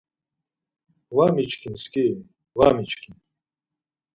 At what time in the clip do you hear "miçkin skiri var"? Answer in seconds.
1.35-2.71